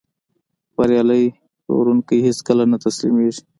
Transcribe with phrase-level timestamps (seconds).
[0.75, 1.25] بریالی
[1.63, 3.41] پلورونکی هیڅکله نه تسلیمېږي.